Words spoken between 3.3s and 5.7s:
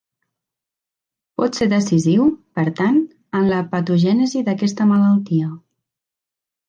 en la patogènesi d'aquesta malaltia.